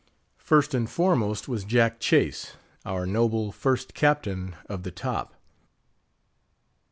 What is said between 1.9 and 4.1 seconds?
Chase, our noble First